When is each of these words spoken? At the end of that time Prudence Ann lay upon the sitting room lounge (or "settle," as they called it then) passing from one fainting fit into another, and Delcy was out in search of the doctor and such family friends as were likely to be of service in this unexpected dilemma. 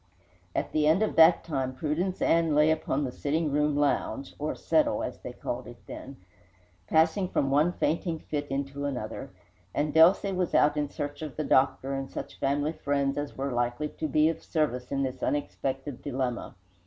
At 0.55 0.71
the 0.71 0.87
end 0.87 1.03
of 1.03 1.15
that 1.17 1.43
time 1.43 1.75
Prudence 1.75 2.23
Ann 2.23 2.55
lay 2.55 2.71
upon 2.71 3.03
the 3.03 3.11
sitting 3.11 3.51
room 3.51 3.75
lounge 3.77 4.33
(or 4.39 4.55
"settle," 4.55 5.03
as 5.03 5.19
they 5.19 5.31
called 5.31 5.67
it 5.67 5.77
then) 5.85 6.17
passing 6.87 7.27
from 7.27 7.51
one 7.51 7.71
fainting 7.73 8.17
fit 8.17 8.47
into 8.47 8.85
another, 8.85 9.29
and 9.75 9.93
Delcy 9.93 10.35
was 10.35 10.55
out 10.55 10.75
in 10.75 10.89
search 10.89 11.21
of 11.21 11.35
the 11.35 11.43
doctor 11.43 11.93
and 11.93 12.09
such 12.09 12.39
family 12.39 12.73
friends 12.73 13.15
as 13.15 13.37
were 13.37 13.51
likely 13.51 13.89
to 13.89 14.07
be 14.07 14.27
of 14.27 14.41
service 14.43 14.91
in 14.91 15.03
this 15.03 15.21
unexpected 15.21 16.01
dilemma. 16.01 16.55